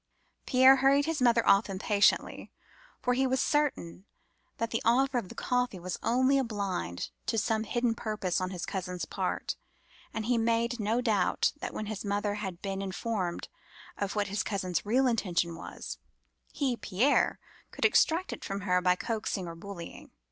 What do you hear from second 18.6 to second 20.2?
her by coaxing or bullying.